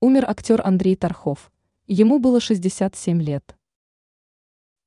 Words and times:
Умер 0.00 0.30
актер 0.30 0.64
Андрей 0.64 0.94
Тархов. 0.94 1.50
Ему 1.88 2.20
было 2.20 2.38
67 2.38 3.20
лет. 3.20 3.56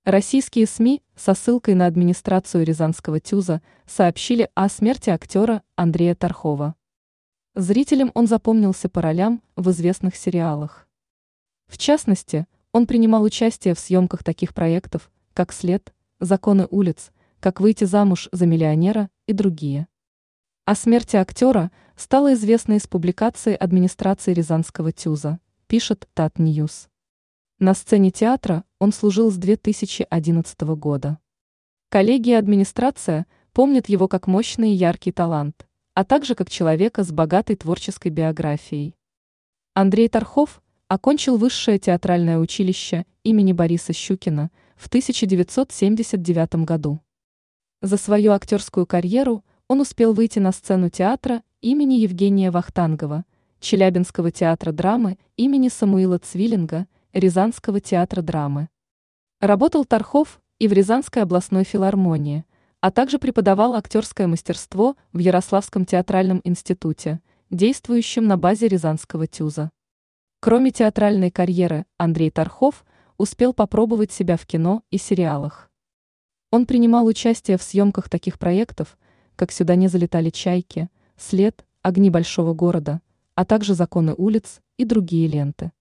Российские 0.06 0.66
СМИ 0.66 1.04
со 1.18 1.34
ссылкой 1.34 1.74
на 1.74 1.86
администрацию 1.86 2.64
Рязанского 2.64 3.20
ТЮЗа 3.20 3.62
сообщили 3.86 4.50
о 4.56 4.70
смерти 4.70 5.10
актера 5.10 5.64
Андрея 5.76 6.16
Тархова. 6.16 6.76
Зрителям 7.56 8.12
он 8.14 8.26
запомнился 8.26 8.88
по 8.88 9.02
ролям 9.02 9.44
в 9.58 9.70
известных 9.72 10.16
сериалах. 10.16 10.88
В 11.68 11.78
частности, 11.78 12.48
он 12.72 12.88
принимал 12.88 13.24
участие 13.24 13.76
в 13.76 13.80
съемках 13.80 14.24
таких 14.24 14.54
проектов, 14.54 15.12
как 15.34 15.52
«След», 15.52 15.94
«Законы 16.22 16.68
улиц», 16.70 17.12
«Как 17.42 17.60
выйти 17.60 17.84
замуж 17.84 18.30
за 18.32 18.46
миллионера» 18.46 19.10
и 19.26 19.34
другие. 19.34 19.90
О 20.64 20.76
смерти 20.76 21.16
актера 21.16 21.72
стало 21.96 22.34
известно 22.34 22.74
из 22.74 22.86
публикации 22.86 23.56
администрации 23.56 24.32
Рязанского 24.32 24.92
ТЮЗа, 24.92 25.40
пишет 25.66 26.08
Tat 26.14 26.38
News. 26.38 26.88
На 27.58 27.74
сцене 27.74 28.12
театра 28.12 28.64
он 28.78 28.94
служил 28.94 29.32
с 29.32 29.38
2011 29.38 30.62
года. 30.78 31.18
Коллеги 31.90 32.30
и 32.30 32.34
администрация 32.34 33.26
помнят 33.54 33.90
его 33.90 34.08
как 34.08 34.28
мощный 34.28 34.74
и 34.74 34.76
яркий 34.76 35.12
талант, 35.12 35.68
а 35.96 36.06
также 36.06 36.36
как 36.36 36.52
человека 36.52 37.04
с 37.04 37.12
богатой 37.12 37.56
творческой 37.56 38.10
биографией. 38.10 38.96
Андрей 39.74 40.10
Торхов 40.10 40.62
окончил 40.88 41.38
высшее 41.38 41.80
театральное 41.80 42.38
училище 42.38 43.08
имени 43.24 43.52
Бориса 43.52 43.94
Щукина 43.94 44.52
в 44.76 44.88
1979 44.90 46.56
году. 46.66 47.02
За 47.82 47.98
свою 47.98 48.34
актерскую 48.34 48.86
карьеру 48.86 49.44
он 49.72 49.80
успел 49.80 50.12
выйти 50.12 50.38
на 50.38 50.52
сцену 50.52 50.90
театра 50.90 51.44
имени 51.62 51.94
Евгения 51.94 52.52
Вахтангова, 52.52 53.24
Челябинского 53.62 54.30
театра 54.30 54.74
драмы 54.74 55.18
имени 55.38 55.70
Самуила 55.70 56.18
Цвиллинга, 56.18 56.88
Рязанского 57.14 57.80
театра 57.80 58.22
драмы. 58.22 58.68
Работал 59.40 59.86
Тархов 59.86 60.42
и 60.60 60.68
в 60.68 60.74
Рязанской 60.74 61.24
областной 61.24 61.64
филармонии, 61.64 62.44
а 62.82 62.92
также 62.92 63.18
преподавал 63.18 63.74
актерское 63.76 64.28
мастерство 64.28 64.98
в 65.14 65.20
Ярославском 65.20 65.86
театральном 65.86 66.42
институте, 66.44 67.22
действующем 67.50 68.28
на 68.28 68.36
базе 68.36 68.68
Рязанского 68.68 69.26
ТЮЗа. 69.26 69.72
Кроме 70.42 70.72
театральной 70.72 71.32
карьеры, 71.32 71.86
Андрей 71.98 72.30
Тархов 72.30 72.84
успел 73.18 73.54
попробовать 73.54 74.12
себя 74.12 74.36
в 74.36 74.46
кино 74.46 74.84
и 74.92 74.98
сериалах. 74.98 75.72
Он 76.50 76.66
принимал 76.66 77.06
участие 77.06 77.58
в 77.58 77.64
съемках 77.64 78.10
таких 78.10 78.38
проектов, 78.38 78.98
как 79.42 79.52
«Сюда 79.52 79.74
не 79.74 79.88
залетали 79.88 80.30
чайки», 80.30 80.88
«След», 81.18 81.66
«Огни 81.82 82.12
большого 82.12 82.54
города», 82.54 83.02
а 83.34 83.44
также 83.44 83.74
«Законы 83.74 84.14
улиц» 84.14 84.62
и 84.78 84.86
другие 84.86 85.28
ленты. 85.28 85.72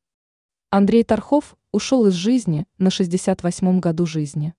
Андрей 0.71 1.05
Тархов 1.05 1.59
ушел 1.71 2.07
из 2.07 2.15
жизни 2.15 2.65
на 2.79 2.89
68-м 2.89 3.81
году 3.81 4.07
жизни. 4.07 4.55